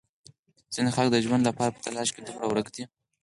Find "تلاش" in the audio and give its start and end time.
1.85-2.07